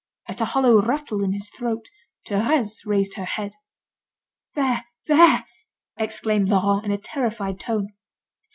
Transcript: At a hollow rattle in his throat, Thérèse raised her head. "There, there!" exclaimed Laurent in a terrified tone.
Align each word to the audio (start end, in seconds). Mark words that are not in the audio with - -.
At 0.27 0.41
a 0.41 0.45
hollow 0.45 0.81
rattle 0.81 1.23
in 1.23 1.31
his 1.31 1.51
throat, 1.51 1.85
Thérèse 2.27 2.87
raised 2.87 3.13
her 3.17 3.25
head. 3.25 3.53
"There, 4.55 4.83
there!" 5.05 5.45
exclaimed 5.95 6.49
Laurent 6.49 6.83
in 6.85 6.91
a 6.91 6.97
terrified 6.97 7.59
tone. 7.59 7.89